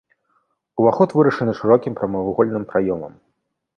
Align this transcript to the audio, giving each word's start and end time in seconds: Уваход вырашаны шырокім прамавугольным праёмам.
Уваход 0.83 1.13
вырашаны 1.19 1.53
шырокім 1.59 1.93
прамавугольным 1.99 2.63
праёмам. 2.73 3.13